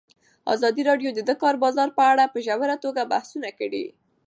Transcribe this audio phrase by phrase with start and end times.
[0.53, 3.85] ازادي راډیو د د کار بازار په اړه په ژوره توګه بحثونه کړي.